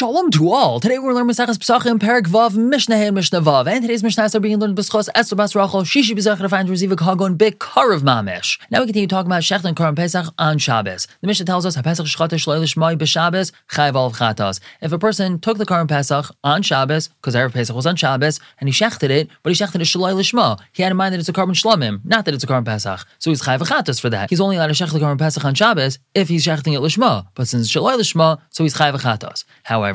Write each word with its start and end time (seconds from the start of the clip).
Shalom 0.00 0.30
to 0.30 0.50
all. 0.50 0.80
Today 0.80 0.98
we're 0.98 1.12
learning 1.12 1.34
Maseches 1.34 1.58
Pesachim 1.58 1.98
Perik 1.98 2.22
Vav 2.22 2.56
Mishnah 2.56 2.94
and 2.94 3.14
Mishnah 3.14 3.42
Vav, 3.42 3.66
and 3.66 3.82
today's 3.82 4.02
Mishnahs 4.02 4.34
are 4.34 4.40
being 4.40 4.56
learned 4.56 4.74
B'schos 4.74 5.10
Esther 5.14 5.36
Bas 5.36 5.54
Rachel 5.54 5.82
Shishi 5.82 6.16
B'zachar 6.16 6.48
Fan 6.48 6.66
Rezivik 6.68 7.04
Hagon 7.04 7.36
B'Karav 7.36 8.00
Mamish. 8.00 8.58
Now 8.70 8.80
we 8.80 8.86
continue 8.86 9.06
talking 9.06 9.30
about 9.30 9.42
Shech 9.42 9.62
and 9.62 9.96
Pesach 9.96 10.32
on 10.38 10.56
Shabbos. 10.56 11.06
The 11.20 11.26
Mishnah 11.26 11.44
tells 11.44 11.66
us 11.66 11.76
Pesach 11.76 12.06
Shchata 12.06 12.38
Shloil 12.38 12.62
Shmai 12.62 12.96
B'Shabbos 12.96 13.52
Chayv 13.72 13.94
Al 13.94 14.10
Chatas. 14.12 14.58
If 14.80 14.90
a 14.90 14.98
person 14.98 15.38
took 15.38 15.58
the 15.58 15.66
Karim 15.66 15.86
Pesach 15.86 16.34
on 16.42 16.62
Shabbos 16.62 17.08
because 17.08 17.34
Erev 17.34 17.52
Pesach 17.52 17.76
was 17.76 17.84
on 17.84 17.94
Shabbos 17.94 18.40
and 18.58 18.70
he 18.70 18.72
shechted 18.72 19.10
it, 19.10 19.28
but 19.42 19.54
he 19.54 19.62
shechted 19.62 19.74
it 19.74 19.80
Shloil 19.80 20.18
Shma, 20.20 20.58
he 20.72 20.82
had 20.82 20.92
in 20.92 20.96
mind 20.96 21.12
that 21.12 21.18
it's 21.18 21.28
a 21.28 21.34
carbon 21.34 21.54
Shlomim, 21.54 22.00
not 22.06 22.24
that 22.24 22.32
it's 22.32 22.44
a 22.44 22.46
Karim 22.46 22.64
Pesach. 22.64 23.06
So 23.18 23.30
he's 23.30 23.42
Chayv 23.42 23.58
Chatas 23.58 24.00
for 24.00 24.08
that. 24.08 24.30
He's 24.30 24.40
only 24.40 24.56
allowed 24.56 24.68
to 24.68 24.72
shech 24.72 24.98
the 24.98 25.16
Pesach 25.16 25.44
on 25.44 25.52
Shabbos 25.52 25.98
if 26.14 26.30
he's 26.30 26.46
shechting 26.46 26.72
it 26.72 26.80
Lishma, 26.80 27.26
but 27.34 27.48
since 27.48 27.66
it's 27.66 27.76
Shloil 27.76 27.98
Shma, 27.98 28.40
so 28.48 28.62
he's 28.62 28.74
Chayv 28.74 28.94
Chatas. 28.94 29.44
However, 29.64 29.89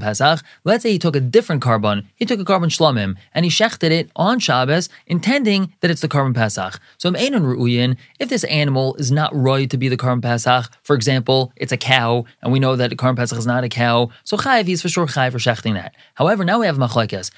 Pesach. 0.00 0.40
Let's 0.64 0.82
say 0.82 0.92
he 0.92 0.98
took 0.98 1.16
a 1.16 1.20
different 1.20 1.62
carbon, 1.62 2.08
he 2.16 2.24
took 2.24 2.40
a 2.40 2.44
carbon 2.44 2.68
Shlomim, 2.68 3.16
and 3.32 3.44
he 3.44 3.50
shechted 3.50 3.90
it 3.90 4.10
on 4.16 4.38
Shabbos, 4.38 4.88
intending 5.06 5.72
that 5.80 5.90
it's 5.90 6.00
the 6.00 6.08
carbon 6.08 6.34
Pesach. 6.34 6.80
So 6.98 7.12
if 7.14 8.28
this 8.28 8.44
animal 8.44 8.94
is 8.96 9.12
not 9.12 9.34
right 9.34 9.68
to 9.70 9.76
be 9.76 9.88
the 9.88 9.96
carbon 9.96 10.20
Pesach, 10.20 10.70
for 10.82 10.94
example, 10.96 11.52
it's 11.56 11.72
a 11.72 11.76
cow, 11.76 12.24
and 12.42 12.52
we 12.52 12.58
know 12.58 12.76
that 12.76 12.90
the 12.90 12.96
carbon 12.96 13.16
Pesach 13.16 13.38
is 13.38 13.46
not 13.46 13.64
a 13.64 13.68
cow, 13.68 14.10
so 14.24 14.36
Chayiv, 14.36 14.66
he's 14.66 14.82
for 14.82 14.88
sure 14.88 15.06
Chayiv 15.06 15.32
for 15.32 15.38
shechting 15.38 15.74
that. 15.74 15.94
However, 16.14 16.44
now 16.44 16.60
we 16.60 16.66
have 16.66 16.76
Machlekes. 16.76 17.30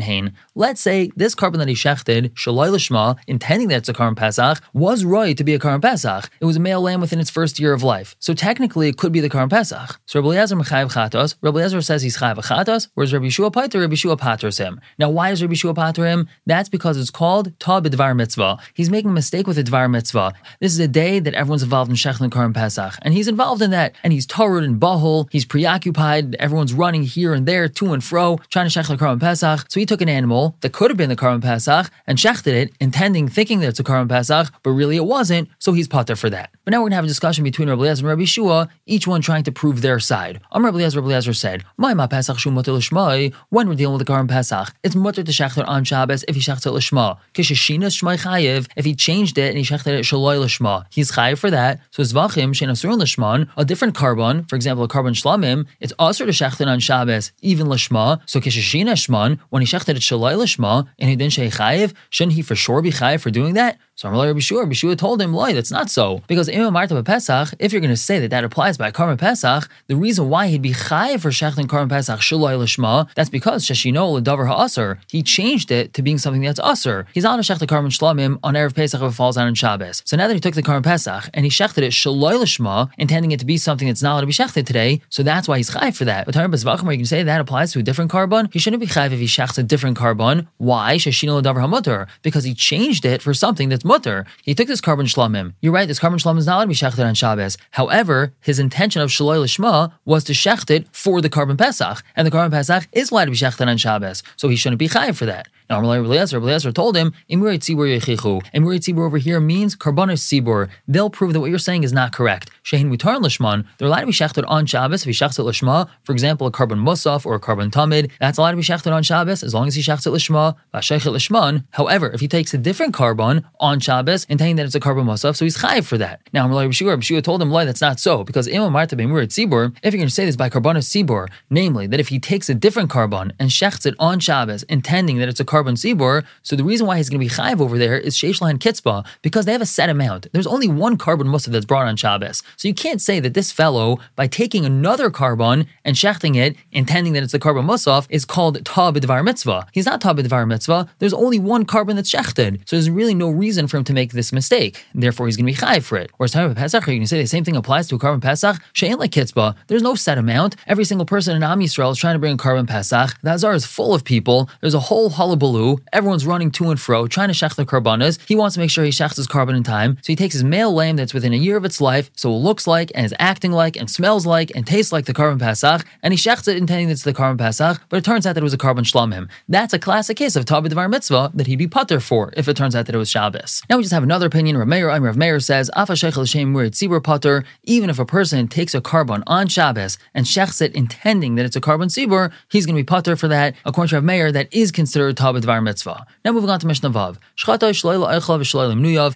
Hain, 0.00 0.34
let's 0.54 0.80
say 0.80 1.10
this 1.16 1.34
carbon 1.34 1.58
that 1.58 1.68
he 1.68 1.74
shechted, 1.74 2.30
Shalai 2.30 2.70
Lishma, 2.70 3.18
intending 3.26 3.68
that 3.68 3.78
it's 3.78 3.88
a 3.88 3.92
carbon 3.92 4.14
Pesach, 4.14 4.60
was 4.72 5.04
right 5.04 5.36
to 5.36 5.44
be 5.44 5.54
a 5.54 5.58
carbon 5.58 5.80
Pesach. 5.80 6.30
It 6.40 6.44
was 6.44 6.56
a 6.56 6.60
male 6.60 6.80
lamb 6.80 7.00
within 7.00 7.20
its 7.20 7.30
first 7.30 7.58
year 7.58 7.72
of 7.72 7.82
life. 7.82 8.14
So 8.18 8.34
technically, 8.34 8.88
it 8.88 8.96
could 8.96 9.12
be 9.12 9.20
the 9.20 9.28
carbon 9.28 9.48
Pesach. 9.48 10.00
So 10.06 10.19
Rabbi 10.20 10.36
Eliezer 10.36 10.56
Mechayev 10.56 10.92
Chatos. 10.92 11.34
Rabbi 11.40 11.66
says 11.80 12.02
he's 12.02 12.18
Chayev 12.18 12.36
Chatos, 12.44 12.88
whereas 12.92 13.10
Rabbi 13.14 13.28
Shua 13.30 13.50
Pater, 13.50 13.80
Rabbi 13.80 13.94
Shua 13.94 14.18
Paters 14.18 14.58
him. 14.58 14.78
Now, 14.98 15.08
why 15.08 15.30
is 15.30 15.40
Rabbi 15.40 15.54
Shua 15.54 15.72
Pater 15.72 16.04
him? 16.04 16.28
That's 16.44 16.68
because 16.68 16.98
it's 16.98 17.10
called 17.10 17.58
Ta 17.58 17.80
B'Dvar 17.80 18.14
Mitzvah. 18.14 18.58
He's 18.74 18.90
making 18.90 19.12
a 19.12 19.14
mistake 19.14 19.46
with 19.46 19.56
the 19.56 19.64
Dvar 19.64 19.90
Mitzvah. 19.90 20.34
This 20.60 20.72
is 20.72 20.78
a 20.78 20.88
day 20.88 21.20
that 21.20 21.32
everyone's 21.32 21.62
involved 21.62 21.90
in 21.90 21.96
Shech 21.96 22.20
and 22.20 22.30
Karim 22.30 22.52
Pesach, 22.52 22.98
and 23.00 23.14
he's 23.14 23.28
involved 23.28 23.62
in 23.62 23.70
that, 23.70 23.94
and 24.04 24.12
he's 24.12 24.26
Torah 24.26 24.62
and 24.62 24.78
Bahul. 24.78 25.26
He's 25.32 25.46
preoccupied. 25.46 26.34
Everyone's 26.34 26.74
running 26.74 27.04
here 27.04 27.32
and 27.32 27.46
there, 27.46 27.66
to 27.66 27.92
and 27.94 28.04
fro, 28.04 28.38
trying 28.50 28.68
to 28.68 28.78
Shech 28.78 28.88
the 28.88 28.98
Karim 28.98 29.20
Pesach. 29.20 29.70
So 29.70 29.80
he 29.80 29.86
took 29.86 30.02
an 30.02 30.10
animal 30.10 30.54
that 30.60 30.74
could 30.74 30.90
have 30.90 30.98
been 30.98 31.08
the 31.08 31.16
Karim 31.16 31.40
Pesach 31.40 31.90
and 32.06 32.18
shechted 32.18 32.52
it, 32.52 32.74
intending, 32.78 33.26
thinking 33.26 33.60
that 33.60 33.68
it's 33.68 33.80
a 33.80 33.84
Karim 33.84 34.08
Pesach, 34.08 34.52
but 34.62 34.70
really 34.72 34.96
it 34.96 35.06
wasn't. 35.06 35.48
So 35.60 35.72
he's 35.72 35.88
Pater 35.88 36.14
for 36.14 36.28
that. 36.28 36.50
But 36.66 36.72
now 36.72 36.82
we're 36.82 36.88
gonna 36.88 36.96
have 36.96 37.04
a 37.06 37.08
discussion 37.08 37.42
between 37.42 37.70
Rabbi 37.70 37.80
Eliezer 37.80 38.02
and 38.02 38.08
Rabbi 38.08 38.24
Shua, 38.24 38.68
each 38.84 39.06
one 39.06 39.22
trying 39.22 39.44
to 39.44 39.52
prove 39.52 39.80
their 39.80 39.98
side. 40.10 40.40
Am 40.52 40.64
Rabbi 40.64 40.78
Eliezer, 40.78 41.34
said, 41.44 41.58
"My 41.84 41.92
ma 41.94 42.06
Pesach 42.12 42.38
shu 42.40 42.50
mutter 42.50 42.72
l'shmai." 42.78 43.32
When 43.54 43.68
we're 43.68 43.80
dealing 43.80 43.94
with 43.96 44.04
the 44.04 44.10
Karim 44.12 44.28
Pesach, 44.34 44.68
it's 44.84 44.96
mutter 45.04 45.22
to 45.28 45.34
shechter 45.38 45.64
on 45.74 45.84
Shabbos 45.90 46.24
if 46.28 46.34
he 46.38 46.42
shechter 46.48 46.72
l'shma. 46.78 47.06
Kishashina 47.34 47.88
shmai 47.96 48.16
chayiv. 48.24 48.62
If 48.80 48.84
he 48.88 48.94
changed 49.06 49.36
it 49.44 49.50
and 49.50 49.58
he 49.60 49.64
shechter 49.70 49.92
it 49.98 50.04
shaloi 50.10 50.36
l'shma, 50.44 50.74
he's 50.96 51.12
chayiv 51.16 51.38
for 51.38 51.50
that. 51.56 51.72
So 51.94 52.02
zvachim 52.02 52.50
shein 52.58 52.70
asur 52.74 52.94
l'shman, 53.02 53.40
a 53.62 53.64
different 53.70 53.94
carbon, 54.02 54.44
for 54.48 54.56
example, 54.56 54.82
a 54.88 54.88
carbon 54.88 55.14
shlamim, 55.20 55.58
it's 55.82 55.94
asur 56.06 56.26
to 56.30 56.36
shechter 56.40 56.66
on 56.74 56.80
Shabbos 56.88 57.30
even 57.50 57.68
l'shma. 57.68 58.06
So 58.32 58.36
kishashina 58.44 58.94
shman, 59.04 59.38
when 59.50 59.62
he 59.62 59.68
shechter 59.72 59.90
it 59.90 60.06
shaloi 60.08 60.34
l'shma 60.42 60.74
and 60.98 61.08
he 61.10 61.16
didn't 61.20 61.34
say 61.38 61.48
chayiv, 61.60 61.88
shouldn't 62.14 62.36
he 62.38 62.42
for 62.42 62.56
sure 62.64 62.82
be 62.82 62.90
chayiv 62.90 63.20
for 63.20 63.30
doing 63.30 63.54
that? 63.60 63.78
So 64.00 64.08
Amalei 64.08 64.28
Rabbi 64.28 64.38
Shua, 64.38 64.60
Rabbi 64.60 64.72
Shua 64.72 64.96
told 64.96 65.20
him, 65.20 65.34
"Loy, 65.34 65.52
that's 65.52 65.70
not 65.70 65.90
so." 65.90 66.22
Because 66.26 66.48
if 66.48 66.54
you're 66.54 66.70
going 66.70 67.90
to 67.90 67.96
say 67.98 68.18
that 68.18 68.30
that 68.30 68.44
applies 68.44 68.78
by 68.78 68.90
Karma 68.90 69.18
Pesach, 69.18 69.68
the 69.88 69.94
reason 69.94 70.30
why 70.30 70.46
he'd 70.46 70.62
be 70.62 70.72
chayiv 70.72 71.20
for 71.20 71.28
shechting 71.28 71.68
Karma 71.68 71.86
Pesach 71.88 72.18
Shaloi 72.20 72.56
Lishma, 72.56 73.12
that's 73.14 73.28
because 73.28 73.66
Shashino 73.66 74.18
Ledavar 74.18 74.48
Ha'aser, 74.48 75.00
he 75.06 75.22
changed 75.22 75.70
it 75.70 75.92
to 75.92 76.00
being 76.00 76.16
something 76.16 76.40
that's 76.40 76.58
Aser. 76.60 77.08
He's 77.12 77.26
on 77.26 77.38
a 77.38 77.42
shecht 77.42 77.58
the 77.58 77.66
Karma 77.66 77.90
Shlamim 77.90 78.38
on 78.42 78.54
erev 78.54 78.74
Pesach 78.74 79.02
if 79.02 79.12
it 79.12 79.14
falls 79.14 79.36
out 79.36 79.46
on 79.46 79.54
Shabbos. 79.54 80.00
So 80.06 80.16
now 80.16 80.28
that 80.28 80.32
he 80.32 80.40
took 80.40 80.54
the 80.54 80.62
Karma 80.62 80.80
Pesach 80.80 81.28
and 81.34 81.44
he 81.44 81.50
shechted 81.50 81.82
it 81.82 81.92
Shaloi 81.92 82.40
Lishma, 82.40 82.88
intending 82.96 83.32
it 83.32 83.40
to 83.40 83.44
be 83.44 83.58
something 83.58 83.86
that's 83.86 84.02
not 84.02 84.12
allowed 84.12 84.20
to 84.22 84.26
be 84.28 84.32
shechted 84.32 84.64
today, 84.64 85.02
so 85.10 85.22
that's 85.22 85.46
why 85.46 85.58
he's 85.58 85.68
chayiv 85.68 85.94
for 85.94 86.06
that. 86.06 86.24
But 86.24 86.34
Tarab 86.34 86.54
Bezvachim, 86.54 86.90
you 86.90 86.96
can 86.96 87.04
say 87.04 87.22
that 87.22 87.38
applies 87.38 87.72
to 87.72 87.80
a 87.80 87.82
different 87.82 88.10
carbon, 88.10 88.48
he 88.50 88.58
shouldn't 88.58 88.80
be 88.80 88.86
chayiv 88.86 89.12
if 89.12 89.18
he 89.18 89.26
shechts 89.26 89.58
a 89.58 89.62
different 89.62 89.98
carbon. 89.98 90.48
Why? 90.56 90.96
Shashino 90.96 91.42
Ledavar 91.42 91.60
Ha'mutter, 91.60 92.06
because 92.22 92.44
he 92.44 92.54
changed 92.54 93.04
it 93.04 93.20
for 93.20 93.34
something 93.34 93.68
that's 93.68 93.84
mutter. 93.90 94.24
He 94.44 94.54
took 94.54 94.68
this 94.68 94.80
carbon 94.80 95.06
shlamim. 95.06 95.54
You're 95.60 95.72
right, 95.72 95.88
this 95.88 95.98
carbon 95.98 96.20
shlamim 96.20 96.38
is 96.38 96.46
not 96.46 96.56
allowed 96.56 96.64
to 96.64 96.68
be 96.68 96.74
shechted 96.74 97.04
on 97.04 97.14
Shabbos. 97.14 97.58
However, 97.72 98.32
his 98.40 98.58
intention 98.58 99.02
of 99.02 99.10
shaloi 99.10 99.38
lishma 99.44 99.92
was 100.04 100.22
to 100.24 100.32
shecht 100.32 100.70
it 100.70 100.86
for 100.92 101.20
the 101.20 101.28
carbon 101.28 101.56
pesach, 101.56 102.02
and 102.14 102.24
the 102.26 102.30
carbon 102.30 102.52
pesach 102.52 102.86
is 102.92 103.10
allowed 103.10 103.24
to 103.26 103.32
be 103.32 103.36
shechted 103.36 103.66
on 103.66 103.76
Shabbos, 103.76 104.22
so 104.36 104.48
he 104.48 104.56
shouldn't 104.56 104.78
be 104.78 104.88
chayiv 104.88 105.16
for 105.16 105.26
that. 105.26 105.48
Now, 105.70 105.80
Eliezer, 105.84 106.72
told 106.72 106.96
him, 106.96 107.12
Imurei 107.30 107.56
tzibur 107.58 107.86
yechichu. 107.96 108.42
Tzibur 108.52 109.06
over 109.06 109.18
here 109.18 109.38
means 109.38 109.76
karbonis 109.76 110.18
tzibur. 110.18 110.68
They'll 110.88 111.10
prove 111.10 111.32
that 111.32 111.38
what 111.38 111.48
you're 111.48 111.60
saying 111.60 111.84
is 111.84 111.92
not 111.92 112.10
correct. 112.12 112.50
Shehin 112.64 112.90
mutar 112.92 113.20
lishman, 113.20 113.64
they're 113.78 113.86
allowed 113.86 114.00
to 114.00 114.06
be 114.06 114.12
shechted 114.12 114.44
on 114.48 114.66
Shabbos 114.66 115.02
if 115.02 115.06
he 115.06 115.12
shechts 115.12 115.38
lishma. 115.38 115.88
For 116.02 116.10
example, 116.10 116.48
a 116.48 116.50
carbon 116.50 116.80
musaf 116.80 117.24
or 117.24 117.36
a 117.36 117.38
carbon 117.38 117.70
tamid, 117.70 118.10
that's 118.18 118.36
allowed 118.36 118.50
to 118.50 118.56
be 118.56 118.64
shechted 118.64 118.92
on 118.92 119.04
Shabbos 119.04 119.44
as 119.44 119.54
long 119.54 119.68
as 119.68 119.76
he 119.76 119.82
shechts 119.82 120.10
lishma, 120.10 120.56
vashechet 120.74 121.12
lishman. 121.12 121.64
However, 121.70 122.10
if 122.10 122.18
he 122.18 122.26
takes 122.26 122.52
a 122.52 122.58
different 122.58 122.92
carbon 122.92 123.46
on 123.60 123.78
Shabbos, 123.78 124.24
intending 124.24 124.56
that 124.56 124.66
it's 124.66 124.74
a 124.74 124.80
carbon 124.80 125.06
musaf, 125.06 125.36
so 125.36 125.44
he's 125.44 125.58
chayiv 125.58 125.84
for 125.84 125.98
that. 125.98 126.20
Now, 126.32 126.48
Rabbi 126.48 126.72
Shua, 126.72 126.90
Rabbi 126.90 127.20
told 127.20 127.40
him, 127.40 127.50
Lai, 127.52 127.64
that's 127.64 127.80
not 127.80 128.00
so, 128.00 128.24
because 128.24 128.48
Imam 128.48 128.72
Marta 128.72 128.96
if 128.96 128.98
you're 128.98 129.46
going 129.46 130.08
to 130.08 130.10
say 130.10 130.24
this 130.24 130.34
by 130.34 130.50
karbonis 130.50 130.88
tzibur, 130.90 131.28
namely 131.48 131.86
that 131.86 132.00
if 132.00 132.08
he 132.08 132.18
takes 132.18 132.48
a 132.48 132.54
different 132.54 132.90
carbon 132.90 133.32
and 133.38 133.50
shechts 133.50 133.86
it 133.86 133.94
on 134.00 134.18
Shabbos, 134.18 134.64
intending 134.64 135.18
that 135.18 135.28
it's 135.28 135.38
a 135.38 135.44
carbon 135.44 135.59
tzibur, 135.66 136.24
so 136.42 136.56
the 136.56 136.64
reason 136.64 136.86
why 136.86 136.96
he's 136.96 137.08
going 137.08 137.20
to 137.20 137.24
be 137.24 137.30
chayiv 137.30 137.60
over 137.60 137.78
there 137.78 137.98
is 137.98 138.16
sheish 138.16 138.40
lahan 138.40 138.58
kitzba, 138.58 139.06
because 139.22 139.44
they 139.46 139.52
have 139.52 139.60
a 139.60 139.66
set 139.66 139.88
amount. 139.88 140.26
There's 140.32 140.46
only 140.46 140.68
one 140.68 140.96
carbon 140.96 141.28
musaf 141.28 141.52
that's 141.52 141.64
brought 141.64 141.86
on 141.86 141.96
Shabbos. 141.96 142.42
So 142.56 142.68
you 142.68 142.74
can't 142.74 143.00
say 143.00 143.20
that 143.20 143.34
this 143.34 143.52
fellow, 143.52 143.98
by 144.16 144.26
taking 144.26 144.64
another 144.64 145.10
carbon 145.10 145.66
and 145.84 145.96
shechting 145.96 146.36
it, 146.36 146.56
intending 146.72 147.12
that 147.14 147.22
it's 147.22 147.32
the 147.32 147.38
carbon 147.38 147.66
musaf, 147.66 148.06
is 148.10 148.24
called 148.24 148.64
ta 148.64 148.92
b'dvar 148.92 149.24
mitzvah. 149.24 149.66
He's 149.72 149.86
not 149.86 150.00
ta 150.00 150.14
b'dvar 150.14 150.46
mitzvah. 150.46 150.88
There's 150.98 151.14
only 151.14 151.38
one 151.38 151.64
carbon 151.64 151.96
that's 151.96 152.10
shechted. 152.10 152.68
So 152.68 152.76
there's 152.76 152.90
really 152.90 153.14
no 153.14 153.30
reason 153.30 153.66
for 153.66 153.76
him 153.76 153.84
to 153.84 153.92
make 153.92 154.12
this 154.12 154.32
mistake. 154.32 154.84
Therefore, 154.94 155.26
he's 155.26 155.36
going 155.36 155.46
to 155.46 155.52
be 155.52 155.58
chayiv 155.66 155.82
for 155.82 155.98
it. 155.98 156.10
Whereas 156.16 156.32
time 156.32 156.50
of 156.50 156.56
Pesach, 156.56 156.86
you 156.86 156.98
can 156.98 157.06
say 157.06 157.20
the 157.20 157.26
same 157.26 157.44
thing 157.44 157.56
applies 157.56 157.88
to 157.88 157.96
a 157.96 157.98
carbon 157.98 158.20
Pesach. 158.20 158.56
She'en 158.72 158.98
like 158.98 159.10
kitzba. 159.10 159.56
There's 159.66 159.82
no 159.82 159.94
set 159.94 160.18
amount. 160.18 160.56
Every 160.66 160.84
single 160.84 161.06
person 161.06 161.36
in 161.36 161.42
Am 161.42 161.60
Yisrael 161.60 161.92
is 161.92 161.98
trying 161.98 162.14
to 162.14 162.18
bring 162.18 162.34
a 162.34 162.38
carbon 162.38 162.66
Pesach. 162.66 163.16
The 163.22 163.30
Azar 163.30 163.54
is 163.54 163.66
full 163.66 163.94
of 163.94 164.04
people. 164.04 164.48
There's 164.60 164.74
a 164.74 164.80
whole 164.80 165.10
hullabaloo. 165.10 165.49
Everyone's 165.92 166.26
running 166.26 166.50
to 166.52 166.70
and 166.70 166.80
fro, 166.80 167.06
trying 167.06 167.28
to 167.28 167.34
shech 167.34 167.56
the 167.56 167.64
karbanas. 167.64 168.18
He 168.26 168.36
wants 168.36 168.54
to 168.54 168.60
make 168.60 168.70
sure 168.70 168.84
he 168.84 168.90
shechs 168.90 169.16
his 169.16 169.26
carbon 169.26 169.56
in 169.56 169.62
time. 169.62 169.96
So 169.96 170.12
he 170.12 170.16
takes 170.16 170.34
his 170.34 170.44
male 170.44 170.72
lamb 170.72 170.96
that's 170.96 171.12
within 171.12 171.32
a 171.32 171.36
year 171.36 171.56
of 171.56 171.64
its 171.64 171.80
life, 171.80 172.10
so 172.14 172.30
it 172.30 172.36
looks 172.36 172.66
like 172.66 172.92
and 172.94 173.04
is 173.04 173.14
acting 173.18 173.52
like 173.52 173.76
and 173.76 173.90
smells 173.90 174.26
like 174.26 174.52
and 174.54 174.66
tastes 174.66 174.92
like 174.92 175.06
the 175.06 175.14
carbon 175.14 175.38
Pesach, 175.38 175.84
and 176.02 176.12
he 176.12 176.18
shechs 176.18 176.46
it 176.46 176.56
intending 176.56 176.86
that 176.86 176.92
it's 176.92 177.02
the 177.02 177.12
carbon 177.12 177.38
Pesach, 177.38 177.80
but 177.88 177.96
it 177.96 178.04
turns 178.04 178.26
out 178.26 178.34
that 178.34 178.40
it 178.40 178.44
was 178.44 178.54
a 178.54 178.58
carbon 178.58 178.84
shlamim. 178.84 179.28
That's 179.48 179.72
a 179.72 179.78
classic 179.78 180.16
case 180.16 180.36
of 180.36 180.44
Tabid 180.44 180.68
Devar 180.68 180.88
Mitzvah 180.88 181.32
that 181.34 181.46
he'd 181.46 181.56
be 181.56 181.66
putter 181.66 182.00
for 182.00 182.32
if 182.36 182.48
it 182.48 182.56
turns 182.56 182.76
out 182.76 182.86
that 182.86 182.94
it 182.94 182.98
was 182.98 183.10
Shabbos. 183.10 183.62
Now 183.68 183.76
we 183.76 183.82
just 183.82 183.92
have 183.92 184.02
another 184.02 184.26
opinion. 184.26 184.56
Rav 184.56 184.68
Meir, 184.68 184.88
Rav 184.88 185.16
Meir 185.16 185.40
says, 185.40 185.70
Afa 185.74 185.94
Sheichel 185.94 186.28
Shem 186.28 186.54
Putter, 187.00 187.44
even 187.64 187.90
if 187.90 187.98
a 187.98 188.04
person 188.04 188.48
takes 188.48 188.74
a 188.74 188.80
carbon 188.80 189.24
on 189.26 189.48
Shabbos 189.48 189.98
and 190.14 190.26
shechs 190.26 190.60
it 190.60 190.74
intending 190.74 191.34
that 191.36 191.46
it's 191.46 191.56
a 191.56 191.60
carbon 191.60 191.88
tzibur, 191.88 192.32
he's 192.48 192.66
going 192.66 192.76
to 192.76 192.82
be 192.82 192.86
putter 192.86 193.16
for 193.16 193.28
that. 193.28 193.54
According 193.64 193.90
to 193.90 193.96
Rav 193.96 194.04
Meir, 194.04 194.32
that 194.32 194.52
is 194.52 194.70
considered 194.70 195.16
Tabid 195.40 195.46
Devar 195.46 195.60
Mitzvah. 195.62 196.06
Now 196.24 196.32
moving 196.32 196.50
on 196.50 196.60
to 196.60 196.66
Mishnah 196.66 196.90
Vav. 196.90 197.16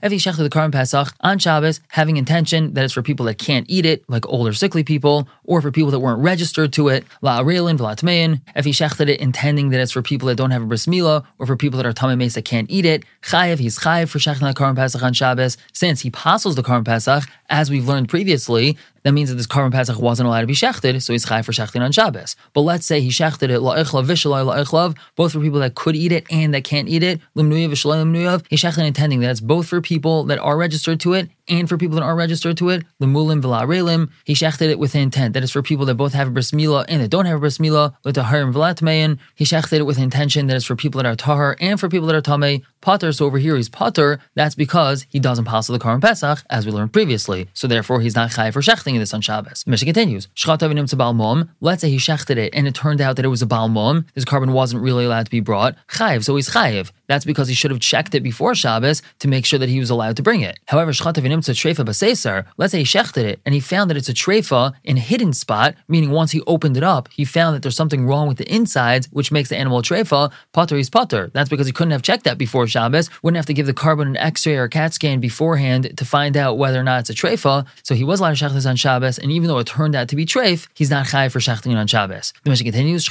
If 0.02 0.12
he 0.12 0.18
shechted 0.18 0.36
the 0.36 0.50
carbon 0.50 0.70
Pesach 0.72 1.08
on 1.20 1.38
Shabbos, 1.38 1.80
having 1.88 2.16
intention 2.16 2.74
that 2.74 2.84
it's 2.84 2.94
for 2.94 3.02
people 3.02 3.26
that 3.26 3.38
can't 3.38 3.66
eat 3.68 3.84
it, 3.84 4.08
like 4.08 4.26
older 4.26 4.52
sickly 4.52 4.84
people, 4.84 5.28
or 5.44 5.60
for 5.60 5.70
people 5.70 5.90
that 5.90 6.00
weren't 6.00 6.22
registered 6.22 6.72
to 6.74 6.88
it, 6.88 7.04
La 7.20 7.40
Arelin, 7.40 7.76
Vlatmein. 7.76 8.40
If 8.56 8.64
he 8.64 8.72
it 8.74 9.20
intending 9.20 9.70
that 9.70 9.80
it's 9.80 9.92
for 9.92 10.02
people 10.02 10.28
that 10.28 10.36
don't 10.36 10.50
have 10.50 10.62
a 10.62 10.66
bris 10.66 10.86
milah, 10.86 11.24
or 11.38 11.46
for 11.46 11.56
people 11.56 11.76
that 11.78 11.86
are 11.86 11.92
tamei 11.92 12.32
that 12.32 12.44
can't 12.44 12.70
eat 12.70 12.86
it, 12.86 13.04
chayev, 13.22 13.58
he's 13.58 13.78
chayev 13.78 14.08
for 14.08 14.18
shechting 14.18 14.40
the 14.40 14.54
carbon 14.54 14.76
Pesach 14.76 15.02
on 15.02 15.12
Shabbos, 15.12 15.56
since 15.72 16.00
he 16.00 16.10
passes 16.10 16.54
the 16.54 16.62
carbon 16.62 16.84
Pesach, 16.84 17.24
as 17.50 17.70
we've 17.70 17.86
learned 17.86 18.08
previously, 18.08 18.78
that 19.04 19.12
means 19.12 19.28
that 19.28 19.36
this 19.36 19.46
carbon 19.46 19.70
pesach 19.70 19.98
wasn't 19.98 20.26
allowed 20.26 20.40
to 20.40 20.46
be 20.46 20.54
shechted, 20.54 21.00
so 21.02 21.12
he's 21.12 21.26
chai 21.26 21.42
for 21.42 21.52
shechting 21.52 21.82
on 21.82 21.92
Shabbos. 21.92 22.36
But 22.54 22.62
let's 22.62 22.86
say 22.86 23.00
he 23.00 23.10
shechted 23.10 23.50
it 23.50 23.60
la'ichlav 23.60 24.06
v'shalai 24.06 24.44
la'ichlav, 24.44 24.96
both 25.14 25.32
for 25.32 25.40
people 25.40 25.60
that 25.60 25.74
could 25.74 25.94
eat 25.94 26.10
it 26.10 26.26
and 26.30 26.54
that 26.54 26.64
can't 26.64 26.88
eat 26.88 27.02
it, 27.02 27.20
limnuyav 27.36 27.70
v'shalai 27.70 28.02
limnuyav. 28.02 28.44
He 28.48 28.56
shechted 28.56 28.86
intending 28.86 29.20
that 29.20 29.30
it's 29.30 29.40
both 29.40 29.68
for 29.68 29.80
people 29.80 30.24
that 30.24 30.38
are 30.38 30.56
registered 30.56 31.00
to 31.00 31.12
it 31.12 31.28
and 31.48 31.68
for 31.68 31.76
people 31.76 31.96
that 31.96 32.02
aren't 32.02 32.18
registered 32.18 32.56
to 32.58 32.70
it, 32.70 32.84
lemulim 33.00 33.42
v'la'arelim, 33.42 34.10
he 34.24 34.34
shechted 34.34 34.70
it 34.70 34.78
with 34.78 34.94
intent. 34.94 35.34
That 35.34 35.42
is 35.42 35.50
for 35.50 35.62
people 35.62 35.86
that 35.86 35.94
both 35.94 36.12
have 36.12 36.28
a 36.28 36.30
bris 36.30 36.50
milah 36.52 36.84
and 36.88 37.02
that 37.02 37.08
don't 37.08 37.26
have 37.26 37.36
a 37.36 37.40
bris 37.40 37.58
milah, 37.58 37.94
l'taharim 38.04 38.52
v'latmein. 38.52 39.18
He 39.34 39.44
shechted 39.44 39.78
it 39.78 39.86
with 39.86 39.98
intention. 39.98 40.46
That 40.46 40.56
is 40.56 40.64
for 40.64 40.76
people 40.76 41.02
that 41.02 41.06
are 41.06 41.16
tahar 41.16 41.56
and 41.60 41.78
for 41.78 41.88
people 41.88 42.06
that 42.08 42.16
are 42.16 42.22
tamei. 42.22 42.62
Potter, 42.80 43.12
so 43.12 43.26
over 43.26 43.38
here 43.38 43.56
he's 43.56 43.68
potter. 43.68 44.20
That's 44.34 44.54
because 44.54 45.06
he 45.08 45.18
doesn't 45.18 45.46
pass 45.46 45.66
the 45.66 45.78
Karm 45.78 46.00
Pesach, 46.00 46.44
as 46.50 46.66
we 46.66 46.72
learned 46.72 46.92
previously. 46.92 47.48
So 47.54 47.66
therefore 47.66 48.00
he's 48.00 48.14
not 48.14 48.30
chayiv 48.30 48.52
for 48.52 48.60
shechting 48.60 48.94
in 48.94 48.98
this 48.98 49.14
on 49.14 49.20
Shabbos. 49.20 49.66
Mishnah 49.66 49.86
continues. 49.86 50.28
Shchatavinim 50.36 51.48
Let's 51.60 51.80
say 51.80 51.90
he 51.90 51.96
shechted 51.96 52.36
it 52.36 52.54
and 52.54 52.68
it 52.68 52.74
turned 52.74 53.00
out 53.00 53.16
that 53.16 53.24
it 53.24 53.28
was 53.28 53.42
a 53.42 53.46
balmom, 53.46 54.04
This 54.14 54.24
carbon 54.24 54.52
wasn't 54.52 54.82
really 54.82 55.04
allowed 55.06 55.26
to 55.26 55.30
be 55.30 55.40
brought. 55.40 55.76
Chayiv, 55.88 56.24
so 56.24 56.36
he's 56.36 56.50
chayiv. 56.50 56.90
That's 57.06 57.24
because 57.24 57.48
he 57.48 57.54
should 57.54 57.70
have 57.70 57.80
checked 57.80 58.14
it 58.14 58.22
before 58.22 58.54
Shabbos 58.54 59.02
to 59.20 59.28
make 59.28 59.46
sure 59.46 59.58
that 59.58 59.68
he 59.68 59.78
was 59.78 59.90
allowed 59.90 60.16
to 60.16 60.22
bring 60.22 60.40
it. 60.40 60.58
However, 60.66 60.92
shchatavinim 60.92 61.38
treifa 61.38 61.84
baseser. 61.84 62.46
Let's 62.56 62.72
say 62.72 62.78
he 62.78 62.84
shechted 62.84 63.24
it 63.24 63.40
and 63.44 63.54
he 63.54 63.60
found 63.60 63.90
that 63.90 63.96
it's 63.96 64.08
a 64.08 64.14
treifa 64.14 64.72
in 64.84 64.96
a 64.96 65.00
hidden 65.00 65.32
spot, 65.32 65.74
meaning 65.88 66.10
once 66.10 66.32
he 66.32 66.40
opened 66.46 66.76
it 66.76 66.82
up, 66.82 67.08
he 67.12 67.24
found 67.24 67.54
that 67.54 67.62
there's 67.62 67.76
something 67.76 68.06
wrong 68.06 68.28
with 68.28 68.38
the 68.38 68.52
insides, 68.52 69.08
which 69.12 69.32
makes 69.32 69.48
the 69.48 69.56
animal 69.56 69.82
treifa. 69.82 70.32
Potter, 70.52 70.76
is 70.76 70.90
potter. 70.90 71.30
That's 71.32 71.48
because 71.48 71.66
he 71.66 71.72
couldn't 71.72 71.92
have 71.92 72.02
checked 72.02 72.24
that 72.24 72.38
before 72.38 72.66
Shabbos, 72.66 73.10
wouldn't 73.22 73.36
have 73.36 73.46
to 73.46 73.54
give 73.54 73.66
the 73.66 73.74
carbon 73.74 74.08
an 74.08 74.16
X-ray 74.16 74.56
or 74.56 74.64
a 74.64 74.68
CAT 74.68 74.94
scan 74.94 75.20
beforehand 75.20 75.96
to 75.96 76.04
find 76.04 76.36
out 76.36 76.58
whether 76.58 76.80
or 76.80 76.82
not 76.82 77.00
it's 77.00 77.10
a 77.10 77.14
treifa. 77.14 77.66
So 77.82 77.94
he 77.94 78.04
was 78.04 78.20
allowed 78.20 78.36
to 78.36 78.44
shechting 78.44 78.68
on 78.68 78.76
Shabbos, 78.76 79.18
and 79.18 79.30
even 79.30 79.48
though 79.48 79.58
it 79.58 79.66
turned 79.66 79.94
out 79.94 80.08
to 80.08 80.16
be 80.16 80.26
treif, 80.26 80.68
he's 80.74 80.90
not 80.90 81.06
chai 81.06 81.28
for 81.28 81.38
shechting 81.38 81.76
on 81.76 81.86
Shabbos. 81.86 82.32
The 82.42 82.50
Mishnah 82.50 82.64
continues. 82.70 83.08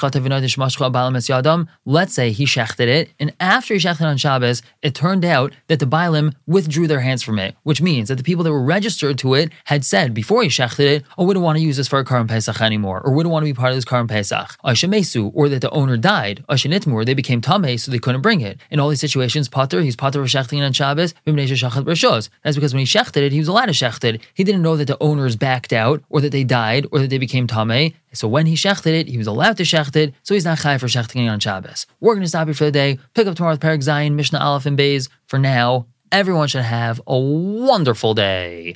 Let's 1.86 2.13
say 2.13 2.31
he 2.31 2.46
shechted 2.46 2.88
it, 2.88 3.12
and 3.19 3.34
after 3.39 3.74
he 3.74 3.80
shechted 3.84 4.06
on 4.06 4.18
Shabbos, 4.18 4.62
it 4.82 4.96
turned 4.96 5.26
out 5.26 5.54
that 5.68 5.80
the 5.80 5.86
Bailim 5.86 6.34
withdrew 6.48 6.88
their 6.88 7.02
hands 7.02 7.24
from 7.24 7.40
it, 7.40 7.56
which 7.64 7.82
means 7.82 8.08
that 8.08 8.16
the 8.16 8.24
people 8.24 8.44
that 8.44 8.52
were 8.52 8.64
registered 8.64 9.18
to 9.20 9.34
it 9.34 9.52
had 9.66 9.86
said 9.86 10.14
before 10.14 10.44
he 10.44 10.50
shechted 10.50 10.88
it, 10.96 11.04
"Oh, 11.18 11.26
we 11.26 11.34
don't 11.34 11.44
want 11.44 11.58
to 11.58 11.64
use 11.64 11.78
this 11.78 11.88
for 11.88 12.00
a 12.00 12.06
Karim 12.06 12.28
Pesach 12.28 12.62
anymore, 12.62 13.02
or 13.02 13.14
we 13.14 13.24
don't 13.24 13.32
want 13.32 13.44
to 13.44 13.52
be 13.52 13.54
part 13.54 13.72
of 13.72 13.78
this 13.78 13.86
Karim 13.86 14.08
Pesach." 14.08 14.58
or 14.64 15.50
that 15.50 15.62
the 15.62 15.70
owner 15.72 15.98
died, 15.98 16.44
or 16.48 17.06
they 17.06 17.14
became 17.14 17.42
Tameh, 17.42 17.80
so 17.80 17.92
they 17.92 18.00
couldn't 18.00 18.22
bring 18.22 18.42
it. 18.42 18.58
In 18.72 18.80
all 18.80 18.90
these 18.90 19.00
situations, 19.00 19.50
Potter, 19.50 19.82
he's 19.82 19.96
Potter 19.96 20.22
of 20.22 20.28
Shechting 20.28 20.64
on 20.64 20.74
Shabbos, 20.74 21.14
That's 21.26 22.56
because 22.56 22.74
when 22.74 22.80
he 22.80 22.86
shechted 22.86 23.18
it, 23.18 23.32
he 23.32 23.40
was 23.40 23.48
allowed 23.48 23.66
to 23.66 23.72
shecht 23.72 24.04
it. 24.04 24.22
He 24.34 24.44
didn't 24.44 24.62
know 24.62 24.76
that 24.78 24.88
the 24.88 25.02
owners 25.02 25.36
backed 25.36 25.74
out, 25.74 26.04
or 26.10 26.22
that 26.22 26.32
they 26.32 26.44
died, 26.44 26.88
or 26.92 27.00
that 27.00 27.10
they 27.10 27.18
became 27.18 27.48
Tameh. 27.48 27.94
So 28.14 28.28
when 28.28 28.46
he 28.46 28.56
shechted 28.56 28.94
it, 29.00 29.08
he 29.08 29.18
was 29.18 29.28
allowed 29.28 29.58
to 29.58 29.64
shecht 29.64 29.96
it, 29.96 30.14
so 30.22 30.34
he's 30.34 30.46
not 30.46 30.60
chai 30.60 30.78
for 30.78 30.88
shechting 30.88 31.30
on 31.30 31.40
Shabbos. 31.40 31.88
We're 32.00 32.14
going 32.14 32.24
to 32.24 32.30
stop 32.30 32.48
here 32.48 32.54
for 32.54 32.66
the 32.66 32.72
day. 32.72 33.00
Pick 33.16 33.28
up 33.28 33.36
tomorrow 33.36 33.56
with 33.56 33.62
Perek 33.74 33.84
Zayin, 33.84 34.14
Mishnah 34.14 34.40
Aleph 34.40 34.68
and 34.68 34.78
Bays. 34.78 35.10
For 35.25 35.40
now, 35.40 35.88
everyone 36.12 36.48
should 36.48 36.62
have 36.62 37.02
a 37.08 37.18
wonderful 37.18 38.14
day. 38.14 38.75